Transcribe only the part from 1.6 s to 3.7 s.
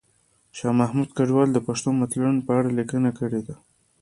پښتو متلونو په اړه لیکنه کړې ده